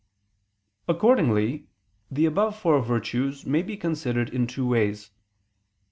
Accordingly 0.87 1.67
the 2.09 2.25
above 2.25 2.57
four 2.59 2.81
virtues 2.81 3.45
may 3.45 3.61
be 3.61 3.77
considered 3.77 4.29
in 4.31 4.47
two 4.47 4.67
ways. 4.67 5.11